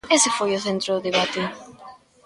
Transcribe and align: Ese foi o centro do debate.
Ese 0.15 0.29
foi 0.37 0.51
o 0.53 0.63
centro 0.65 0.91
do 0.95 1.03
debate. 1.07 1.41